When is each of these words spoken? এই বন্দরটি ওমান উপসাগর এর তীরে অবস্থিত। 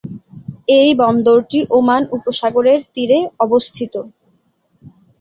এই 0.79 0.89
বন্দরটি 1.01 1.59
ওমান 1.77 2.01
উপসাগর 2.17 2.65
এর 2.73 2.81
তীরে 2.93 3.19
অবস্থিত। 3.45 3.93